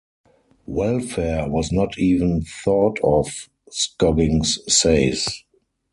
[0.65, 5.27] Welfare was not even thought of, Scoggins says.